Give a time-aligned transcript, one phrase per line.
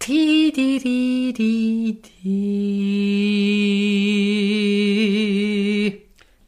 [0.00, 2.32] Ti, di, di, di, di.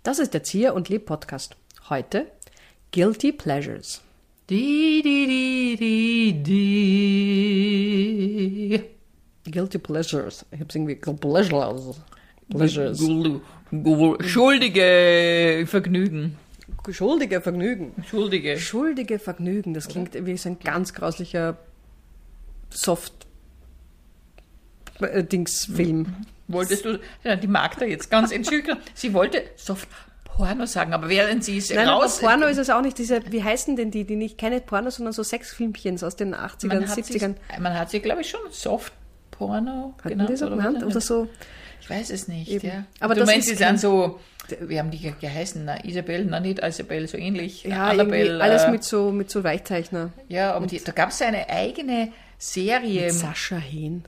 [0.03, 1.54] Das ist der Zier und Leb Podcast.
[1.91, 2.33] Heute
[2.92, 4.00] Guilty Pleasures.
[4.49, 6.42] Di, di, di, di,
[9.45, 9.51] di.
[9.51, 10.46] Guilty Pleasures.
[10.50, 12.00] Ich hab's irgendwie Pleasures.
[12.48, 12.98] Pleasures.
[14.30, 16.39] Schuldige Vergnügen.
[16.91, 17.93] Schuldige Vergnügen.
[18.09, 18.59] Schuldige.
[18.59, 19.75] Schuldige Vergnügen.
[19.75, 21.59] Das klingt wie so ein ganz grauslicher
[22.71, 23.27] Soft
[25.03, 26.15] äh, Dingsfilm.
[26.49, 29.89] Wolltest du, die Magda jetzt ganz entschuldigen, sie wollte Soft
[30.25, 32.19] Porno sagen, aber während sie es Nein, raus...
[32.20, 32.98] Porno ist es auch nicht.
[32.98, 36.69] Diese, wie heißen denn die, die nicht keine Porno, sondern so Sexfilmchens aus den 80ern,
[36.69, 37.05] man hat, 70ern.
[37.12, 38.92] sich, man hat sie, glaube ich, schon Soft
[39.30, 40.84] Porno Hatten die so oder genannt?
[40.84, 41.28] Oder so.
[41.80, 42.66] Ich weiß es nicht, Eben.
[42.69, 42.84] ja.
[43.00, 44.20] Aber du das meinst, ist die sind so,
[44.61, 45.64] wie haben die ge- geheißen?
[45.64, 47.64] Na, Isabel, na nicht Isabel, so ähnlich.
[47.64, 50.12] Ja, Annabelle, alles äh, mit so, mit so Weichzeichner.
[50.28, 53.06] Ja, aber die, da gab es eine eigene Serie.
[53.06, 54.05] Mit Sascha Hehn.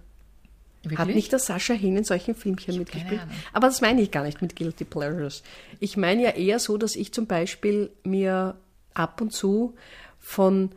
[0.84, 0.98] Wirklich?
[0.98, 3.20] Hat nicht der Sascha Hehn in solchen Filmchen mitgespielt?
[3.53, 5.42] Aber das meine ich gar nicht mit Guilty Pleasures.
[5.81, 8.56] Ich meine ja eher so, dass ich zum Beispiel mir
[8.92, 9.75] ab und zu
[10.19, 10.70] von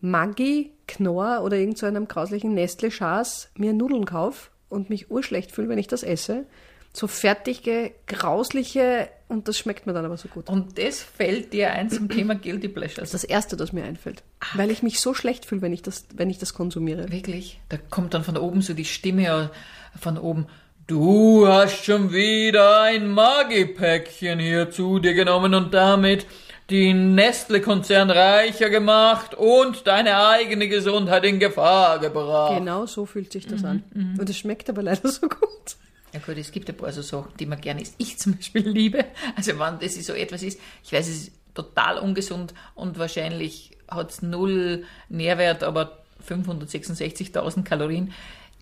[0.00, 5.68] Maggi, Knorr oder irgend so einem grauslichen Nestle-Schaß mir Nudeln kaufe und mich urschlecht fühle,
[5.68, 6.46] wenn ich das esse.
[6.92, 10.48] So fertige, grausliche und das schmeckt mir dann aber so gut.
[10.48, 13.12] Und das fällt dir ein zum Thema Guilty Pleasures.
[13.12, 14.22] Das erste, das mir einfällt.
[14.54, 17.10] Weil ich mich so schlecht fühle, wenn ich das, wenn ich das konsumiere.
[17.12, 17.60] Wirklich?
[17.68, 19.50] Da kommt dann von oben so die Stimme
[19.98, 20.46] von oben.
[20.86, 26.26] Du hast schon wieder ein Magipäckchen hier zu dir genommen und damit
[26.70, 32.58] den Nestle-Konzern reicher gemacht und deine eigene Gesundheit in Gefahr gebracht.
[32.58, 33.84] Genau so fühlt sich das an.
[34.18, 35.76] Und es schmeckt aber leider so gut.
[36.12, 37.94] Ja gut, es gibt ein paar so Sachen, die man gerne isst.
[37.98, 39.04] Ich zum Beispiel liebe.
[39.36, 44.10] Also wenn das so etwas ist, ich weiß, es ist total ungesund und wahrscheinlich hat
[44.10, 48.12] es null Nährwert, aber 566.000 Kalorien.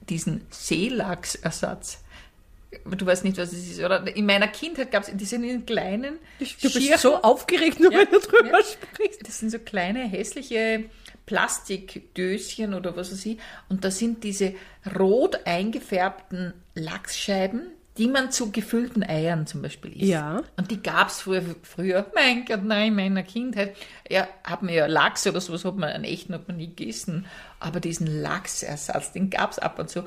[0.08, 2.02] Diesen Seelachsersatz.
[2.84, 4.06] Du weißt nicht, was es ist, oder?
[4.14, 8.00] In meiner Kindheit gab es, die sind in kleinen Du bist so aufgeregt, nur Ja,
[8.00, 8.64] wenn du drüber ja.
[8.64, 9.26] sprichst.
[9.26, 10.84] Das sind so kleine, hässliche
[11.28, 13.38] Plastikdöschen oder was weiß ich.
[13.68, 14.54] Und da sind diese
[14.98, 17.66] rot eingefärbten Lachsscheiben,
[17.98, 20.04] die man zu gefüllten Eiern zum Beispiel isst.
[20.04, 20.42] Ja.
[20.56, 23.76] Und die gab's früher, früher, mein Gott, nein, in meiner Kindheit.
[24.08, 27.26] Ja, hat man ja Lachs oder sowas, hat man einen echten hat man nie gegessen.
[27.60, 30.04] Aber diesen Lachsersatz, den gab's ab und zu.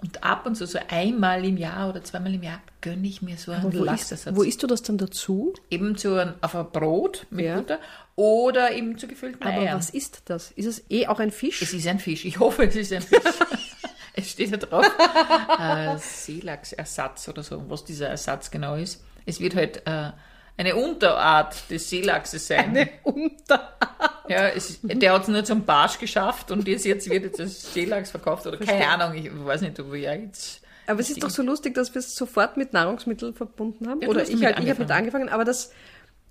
[0.00, 3.36] Und ab und zu, so einmal im Jahr oder zweimal im Jahr, gönne ich mir
[3.36, 5.52] so einen Lachsersatz wo isst du das dann dazu?
[5.70, 7.56] eben zu einem, auf ein Brot mit Ja.
[7.56, 7.78] Butter
[8.14, 9.76] oder eben zu gefüllten Aber Eiern.
[9.78, 10.52] was ist das?
[10.52, 11.62] Ist es eh auch ein Fisch?
[11.62, 12.24] Es ist ein Fisch.
[12.24, 13.18] Ich hoffe, es ist ein Fisch.
[14.14, 14.86] es steht ja drauf.
[15.58, 19.02] äh, Seelachsersatz oder so, was dieser Ersatz genau ist.
[19.26, 20.12] Es wird halt äh,
[20.56, 22.70] eine Unterart des Seelachses sein.
[22.70, 23.74] eine Unterart.
[24.28, 27.72] Ja, es, der hat es nur zum Barsch geschafft und jetzt, jetzt wird jetzt das
[27.72, 28.88] Seelachs verkauft oder keine Verstehe.
[28.88, 30.62] Ahnung, ich weiß nicht, ob wir jetzt.
[30.86, 34.00] Aber es ist doch so lustig, dass wir es sofort mit Nahrungsmitteln verbunden haben.
[34.00, 34.90] Ja, Oder ich halt, ich habe mit angefangen.
[34.90, 35.70] angefangen, aber das,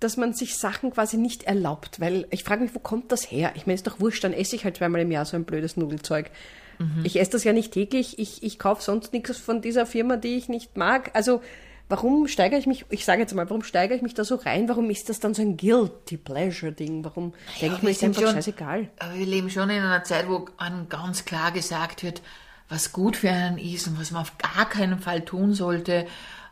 [0.00, 3.52] dass man sich Sachen quasi nicht erlaubt, weil ich frage mich, wo kommt das her?
[3.54, 5.76] Ich meine, ist doch wurscht, dann esse ich halt zweimal im Jahr so ein blödes
[5.76, 6.30] Nudelzeug.
[6.78, 7.02] Mhm.
[7.04, 10.36] Ich esse das ja nicht täglich, ich, ich kaufe sonst nichts von dieser Firma, die
[10.36, 11.10] ich nicht mag.
[11.14, 11.40] Also
[11.88, 14.68] warum steigere ich mich, ich sage jetzt mal, warum steigere ich mich da so rein?
[14.68, 17.04] Warum ist das dann so ein Guilty Pleasure Ding?
[17.04, 18.88] Warum denke ich mir, ist einfach schon- scheißegal?
[18.98, 22.22] Aber wir leben schon in einer Zeit, wo einem ganz klar gesagt wird,
[22.68, 26.06] was gut für einen ist und was man auf gar keinen Fall tun sollte.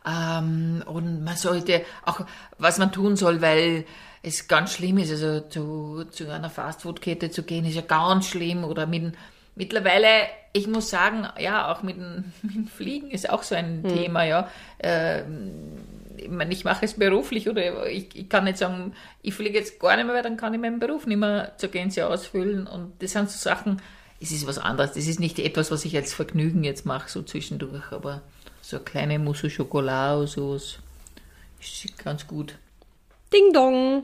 [0.05, 2.21] Ähm, und man sollte auch,
[2.57, 3.85] was man tun soll, weil
[4.23, 5.11] es ganz schlimm ist.
[5.11, 8.63] Also zu, zu einer Fastfood-Kette zu gehen, ist ja ganz schlimm.
[8.63, 9.13] Oder mit,
[9.57, 10.07] mittlerweile,
[10.53, 14.23] ich muss sagen, ja, auch mit, dem- mit dem Fliegen ist auch so ein Thema,
[14.23, 14.49] ja.
[14.79, 15.51] Ähm,
[16.15, 19.79] ich meine, ich mache es beruflich oder ich, ich kann nicht sagen, ich fliege jetzt
[19.79, 22.65] gar nicht mehr, weil dann kann ich meinen Beruf nicht mehr zur Gänze ausfüllen.
[22.65, 23.81] Und das sind so Sachen,
[24.19, 24.93] es ist was anderes.
[24.93, 28.21] Das ist nicht etwas, was ich als Vergnügen jetzt mache, so zwischendurch, aber
[28.61, 30.79] so eine kleine Mousse au Chocolat oder sowas
[31.59, 32.55] ist ganz gut.
[33.31, 34.03] Ding dong!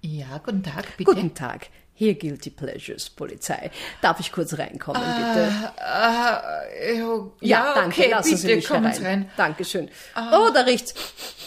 [0.00, 1.10] Ja, guten Tag, bitte.
[1.12, 1.66] Guten Tag.
[1.98, 3.72] Hier Guilty Pleasures, Polizei.
[4.00, 5.52] Darf ich kurz reinkommen, bitte?
[5.78, 8.94] Äh, ja, Ja, danke, okay, lassen bitte, Sie mich herein.
[8.94, 9.30] Sie rein.
[9.36, 9.90] Dankeschön.
[10.16, 10.94] Oh, da riecht's.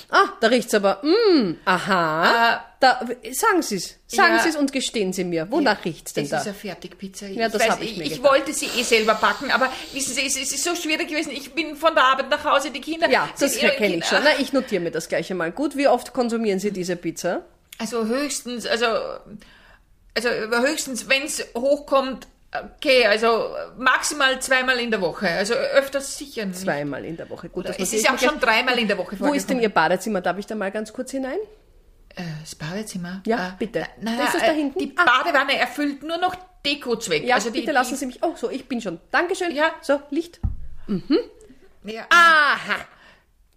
[0.09, 1.01] Ah, da riecht's aber.
[1.03, 2.65] Mm, aha.
[2.81, 2.99] da,
[3.31, 3.97] sagen Sie's.
[4.07, 4.39] Sagen Ja.
[4.43, 5.49] Sie's und gestehen Sie mir.
[5.49, 6.39] Wonach riecht's denn Es da?
[6.39, 7.27] ist eine Fertigpizza.
[7.27, 8.29] Ja, das weiß, hab ich mir ich gedacht.
[8.29, 11.31] wollte sie eh selber backen, aber wissen Sie, es es ist so schwierig gewesen.
[11.31, 13.09] Ich bin von der Arbeit nach Hause, die Kinder.
[13.09, 14.21] ja, das ihre kenne ich schon.
[14.21, 15.53] Na, ich notiere mir das gleich einmal.
[15.53, 17.45] Gut, wie oft konsumieren Sie diese Pizza?
[17.77, 18.85] Also höchstens, also,
[20.15, 22.27] also höchstens, wenn es hochkommt,
[22.75, 25.29] okay, also maximal zweimal in der Woche.
[25.29, 26.59] Also öfters sicher nicht.
[26.59, 27.49] Zweimal in der Woche.
[27.49, 29.69] Gut, das Es ist ich auch schon dreimal in der Woche Wo ist denn Ihr
[29.69, 30.21] Badezimmer?
[30.21, 31.37] Darf ich da mal ganz kurz hinein?
[32.15, 33.21] Äh, das Badezimmer?
[33.25, 33.85] Ja, Äh, bitte.
[34.01, 34.79] Na, Das ist äh, da hinten?
[34.79, 35.05] Die Ah.
[35.05, 36.35] Badewanne erfüllt nur noch
[36.65, 37.23] Dekozweck.
[37.23, 38.21] Ja, also die, bitte lassen Sie mich.
[38.21, 38.99] Oh, so, ich bin schon.
[39.11, 39.55] Dankeschön.
[39.55, 39.71] Ja.
[39.81, 40.39] So, Licht.
[40.87, 42.75] Die, ja, Aha.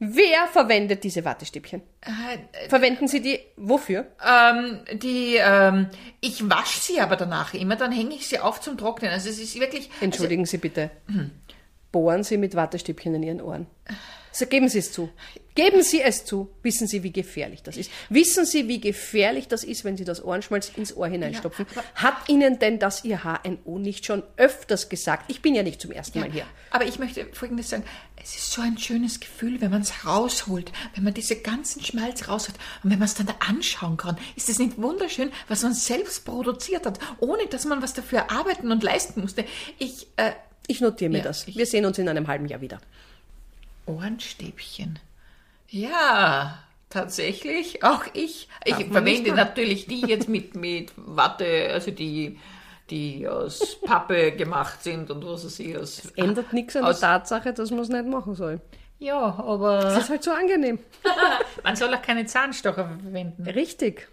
[0.06, 1.83] Wer verwendet diese Wattestäbchen?
[2.03, 4.06] äh, Verwenden Sie die wofür?
[4.25, 5.89] ähm, die, ähm,
[6.21, 9.11] ich wasche sie aber danach immer, dann hänge ich sie auf zum Trocknen.
[9.11, 9.91] Also es ist wirklich.
[10.01, 10.91] Entschuldigen Sie bitte.
[11.93, 13.67] Bohren Sie mit Wattestäbchen in Ihren Ohren.
[14.37, 15.11] So, geben Sie es zu.
[15.55, 16.51] Geben Sie es zu.
[16.65, 17.89] Wissen Sie, wie gefährlich das ist?
[18.09, 21.67] Wissen Sie, wie gefährlich das ist, wenn Sie das Ohrenschmalz ins Ohr hineinstopfen?
[21.95, 25.31] Hat Ihnen denn das Ihr HNO nicht schon öfters gesagt?
[25.31, 26.45] Ich bin ja nicht zum ersten Mal hier.
[26.73, 27.85] Aber ich möchte Folgendes sagen.
[28.21, 32.27] Es ist so ein schönes Gefühl, wenn man es rausholt, wenn man diese ganzen Schmalz
[32.27, 34.19] rausholt und wenn man es dann da anschauen kann.
[34.35, 38.73] Ist es nicht wunderschön, was man selbst produziert hat, ohne dass man was dafür arbeiten
[38.73, 39.45] und leisten musste?
[39.79, 40.33] Ich, äh,
[40.67, 41.47] Ich notiere mir Ja, das.
[41.47, 42.81] Wir sehen uns in einem halben Jahr wieder.
[43.87, 44.99] Ohrenstäbchen.
[45.69, 46.59] Ja,
[46.91, 47.83] tatsächlich.
[47.83, 48.49] Auch ich.
[48.65, 52.39] Ich Darf verwende natürlich die jetzt mit, mit Watte, also die,
[52.91, 55.77] die aus Pappe gemacht sind und was weiß ich.
[55.77, 58.61] Aus, Ändert nichts an der Tatsache, dass man es nicht machen soll.
[58.99, 60.79] Ja, Das aber ist halt so angenehm.
[61.65, 63.43] man soll auch keine Zahnstocher verwenden.
[63.49, 64.09] Richtig.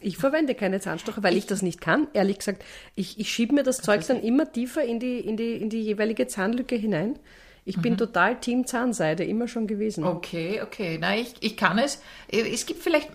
[0.00, 2.08] Ich verwende keine Zahnstocher, weil ich, das nicht kann.
[2.14, 2.64] Ehrlich gesagt,
[2.96, 5.82] ich, ich schiebe mir das Zeug dann immer tiefer in die, in, die, in die
[5.82, 7.16] jeweilige Zahnlücke hinein.
[7.64, 10.04] Ich bin total Team Zahnseide, immer schon gewesen.
[10.04, 10.98] Okay, okay.
[11.00, 12.00] Na, ich, ich kann es.
[12.28, 13.10] Es gibt vielleicht,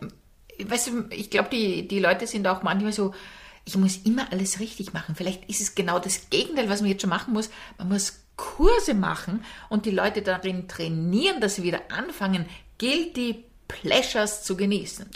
[0.64, 3.14] weißt du, ich glaube, die, die Leute sind auch manchmal so,
[3.66, 5.16] ich muss immer alles richtig machen.
[5.16, 7.50] Vielleicht ist es genau das Gegenteil, was man jetzt schon machen muss.
[7.78, 12.46] Man muss Kurse machen und die Leute darin trainieren, dass sie wieder anfangen,
[12.78, 15.10] guilty pleasures zu genießen.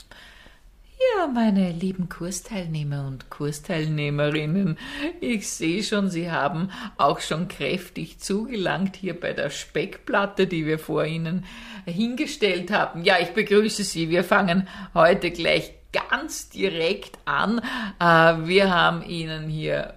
[1.18, 4.78] Ja, meine lieben Kursteilnehmer und Kursteilnehmerinnen,
[5.22, 10.78] ich sehe schon, Sie haben auch schon kräftig zugelangt hier bei der Speckplatte, die wir
[10.78, 11.46] vor Ihnen
[11.86, 13.04] hingestellt haben.
[13.06, 14.10] Ja, ich begrüße Sie.
[14.10, 17.60] Wir fangen heute gleich ganz direkt an.
[18.00, 19.94] Äh, Wir haben Ihnen hier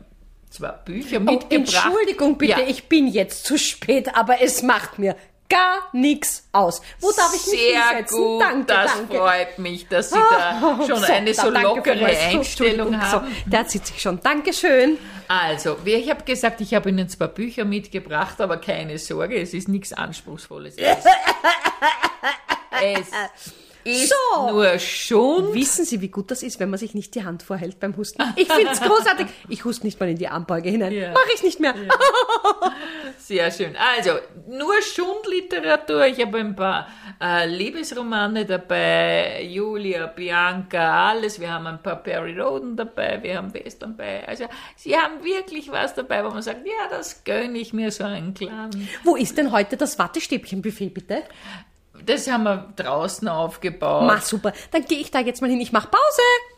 [0.50, 1.50] zwei Bücher Oh, mitgebracht.
[1.84, 2.66] Entschuldigung bitte, Ja.
[2.68, 5.16] ich bin jetzt zu spät, aber es macht mir
[5.48, 6.80] gar nichts aus.
[7.00, 8.16] Wo darf ich mich Sehr hinsetzen?
[8.18, 9.16] gut, danke, das danke.
[9.18, 13.26] freut mich, dass Sie da schon So, eine so lockere Einstellung haben.
[13.26, 14.20] So, der sitzt sich schon.
[14.20, 14.96] Dankeschön.
[15.28, 19.54] Also, wie ich habe gesagt, ich habe Ihnen zwei Bücher mitgebracht, aber keine Sorge, es
[19.54, 20.76] ist nichts Anspruchsvolles.
[20.76, 21.04] Es,
[22.82, 23.52] es
[23.84, 24.50] ist So.
[24.50, 25.54] nur schon.
[25.54, 28.22] Wissen Sie, wie gut das ist, wenn man sich nicht die Hand vorhält beim Husten?
[28.36, 29.26] Ich finde es großartig.
[29.48, 30.92] Ich huste nicht mal in die Armbeuge hinein.
[30.92, 31.12] Ja.
[31.12, 31.74] Mache ich nicht mehr.
[33.32, 33.74] Sehr schön.
[33.76, 36.04] Also, nur Schundliteratur.
[36.04, 36.86] Ich habe ein paar
[37.18, 41.40] äh, Liebesromane dabei, Julia, Bianca, alles.
[41.40, 44.28] Wir haben ein paar Perry Roden dabei, wir haben Western dabei.
[44.28, 44.44] Also,
[44.76, 48.34] Sie haben wirklich was dabei, wo man sagt, ja, das gönne ich mir so einen
[48.34, 48.86] kleinen.
[49.02, 51.22] Wo ist denn heute das Wattestäbchenbuffet, bitte?
[52.04, 54.08] Das haben wir draußen aufgebaut.
[54.08, 54.52] Ma, super.
[54.72, 55.60] Dann gehe ich da jetzt mal hin.
[55.62, 56.51] Ich mache Pause.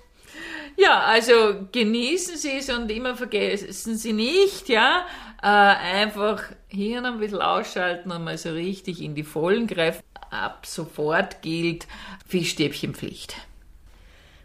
[0.95, 5.05] Ja, also genießen Sie es und immer vergessen Sie nicht, ja,
[5.43, 10.05] äh, einfach Hirn ein bisschen ausschalten und mal so richtig in die Vollen greifen.
[10.31, 11.89] Ab sofort gilt
[12.29, 13.35] Fischstäbchenpflicht.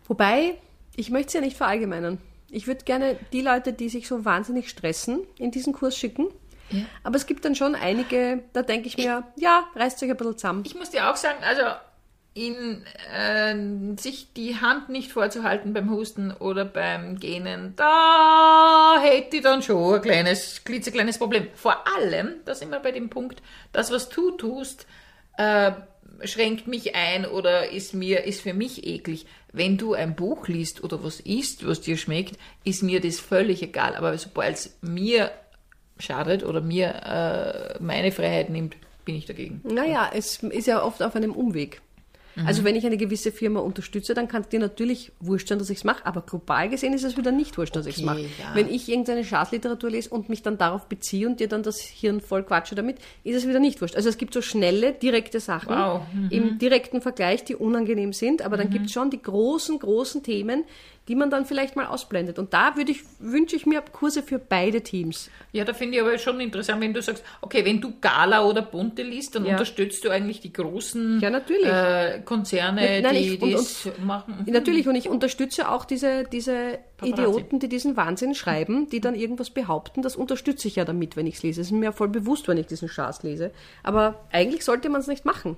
[0.07, 0.56] Wobei,
[0.96, 2.18] ich möchte es ja nicht verallgemeinern.
[2.50, 6.30] Ich würde gerne die Leute, die sich so wahnsinnig stressen, in diesen Kurs schicken.
[6.72, 6.81] Ja.
[7.04, 10.38] Aber es gibt dann schon einige, da denke ich mir, ja, reißt euch ein bisschen
[10.40, 10.63] zusammen.
[10.66, 11.62] Ich muss dir auch sagen, also
[12.39, 12.83] in,
[13.13, 19.62] äh, sich die Hand nicht vorzuhalten beim Husten oder beim Gähnen, da hätte ich dann
[19.62, 21.47] schon ein kleines, klitzekleines Problem.
[21.56, 23.42] Vor allem, da sind wir bei dem Punkt,
[23.73, 24.87] das, was du tust,
[25.37, 25.71] äh,
[26.23, 29.25] schränkt mich ein oder ist mir, ist für mich eklig.
[29.52, 33.61] Wenn du ein Buch liest oder was isst, was dir schmeckt, ist mir das völlig
[33.61, 33.95] egal.
[33.95, 35.31] Aber sobald es mir
[35.97, 39.61] schadet oder mir äh, meine Freiheit nimmt, bin ich dagegen.
[39.64, 41.81] Naja, es ist ja oft auf einem Umweg.
[42.45, 45.69] Also wenn ich eine gewisse Firma unterstütze, dann kann es dir natürlich wurscht sein, dass
[45.69, 48.21] ich es mache, aber global gesehen ist es wieder nicht wurscht, dass ich es mache.
[48.21, 48.28] ja.
[48.54, 52.21] Wenn ich irgendeine Schadliteratur lese und mich dann darauf beziehe und dir dann das Hirn
[52.21, 53.95] voll quatsche damit, ist es wieder nicht wurscht.
[53.95, 56.28] Also es gibt so schnelle, direkte Sachen Wow, mhm.
[56.30, 60.64] im direkten Vergleich, die unangenehm sind, aber dann gibt es schon die großen, großen Themen,
[61.09, 62.37] die man dann vielleicht mal ausblendet.
[62.37, 65.31] Und da würde ich, wünsche ich mir Kurse für beide Teams.
[65.51, 68.61] Ja, da finde ich aber schon interessant, wenn du sagst, okay, wenn du Gala oder
[68.61, 69.54] Bunte liest, dann Ja.
[69.54, 71.66] unterstützt du eigentlich die großen Ja, natürlich.
[71.66, 74.45] Äh, Konzerne, Nein, die das machen.
[74.45, 77.21] Natürlich, und ich unterstütze auch diese, diese Paparazzi.
[77.23, 80.04] Idioten, die diesen Wahnsinn schreiben, die dann irgendwas behaupten.
[80.04, 81.61] Das unterstütze ich ja damit, wenn ich es lese.
[81.61, 83.51] Es ist mir ja voll bewusst, wenn ich diesen Schaß lese.
[83.81, 85.57] Aber eigentlich sollte man es nicht machen.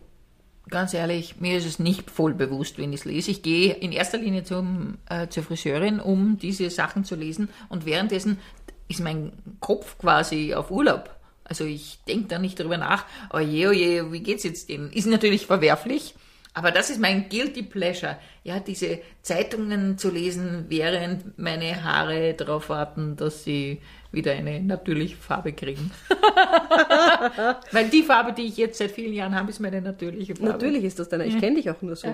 [0.72, 3.30] Ganz ehrlich, mir ist es nicht voll bewusst, wenn ich es lese.
[3.30, 7.50] Ich gehe in erster Linie zum, äh, zur Friseurin, um diese Sachen zu lesen.
[7.68, 8.40] Und währenddessen
[8.88, 11.13] ist mein Kopf quasi auf Urlaub.
[11.44, 14.94] Also ich denke da nicht drüber nach, oh je, oh je, wie geht's jetzt denen?
[14.94, 16.16] Ist natürlich verwerflich,
[16.54, 18.18] Aber das ist mein guilty pleasure.
[18.44, 25.15] Ja, diese Zeitungen zu lesen, während meine Haare darauf warten, dass sie wieder eine natürliche
[25.15, 25.91] Farbe kriegen.
[27.72, 30.51] Weil die Farbe, die ich jetzt seit vielen Jahren habe, ist meine natürliche Farbe.
[30.51, 31.25] Natürlich ist das deine.
[31.25, 32.08] Ich kenne dich auch nur so.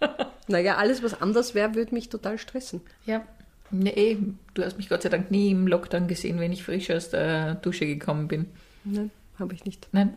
[0.48, 2.82] naja, alles, was anders wäre, würde mich total stressen.
[3.06, 3.24] Ja.
[3.70, 4.18] Nee,
[4.54, 7.54] du hast mich Gott sei Dank nie im Lockdown gesehen, wenn ich frisch aus der
[7.56, 8.46] Dusche gekommen bin.
[8.84, 9.88] Nein, habe ich nicht.
[9.92, 10.16] Nein.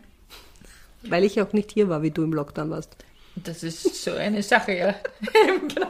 [1.04, 2.96] Weil ich auch nicht hier war, wie du im Lockdown warst.
[3.36, 4.96] Das ist so eine Sache, ja.
[5.68, 5.88] genau.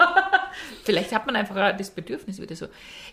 [0.84, 2.68] Vielleicht hat man einfach das Bedürfnis wieder so.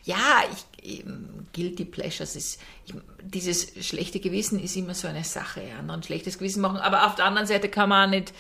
[0.05, 0.43] Ja,
[0.81, 1.05] ich,
[1.53, 6.39] Guilty Pleasures ist, ich, dieses schlechte Gewissen ist immer so eine Sache, ja, anderen schlechtes
[6.39, 6.79] Gewissen machen.
[6.79, 8.33] Aber auf der anderen Seite kann man auch nicht,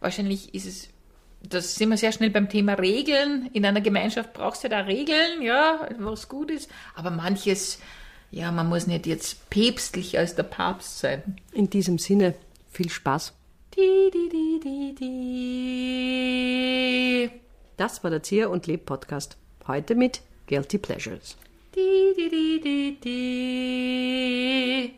[0.00, 0.88] wahrscheinlich ist es,
[1.42, 3.50] das sind wir sehr schnell beim Thema Regeln.
[3.52, 6.70] In einer Gemeinschaft brauchst du da Regeln, ja, was gut ist.
[6.94, 7.78] Aber manches,
[8.30, 11.36] ja, man muss nicht jetzt päpstlich als der Papst sein.
[11.52, 12.34] In diesem Sinne,
[12.70, 13.32] viel Spaß.
[13.76, 17.30] Die, die, die, die, die.
[17.76, 19.36] Das war der Zier und Leb Podcast.
[19.66, 21.36] Heute mit Guilty Pleasures.
[21.74, 24.96] Die, die, die.